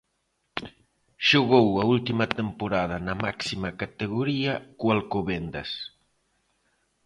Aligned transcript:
Xogou 1.29 1.67
a 1.81 1.83
última 1.95 2.25
temporada 2.39 2.95
na 3.07 3.15
máxima 3.23 3.69
categoría 3.81 4.53
co 4.77 4.85
Alcobendas. 4.95 5.71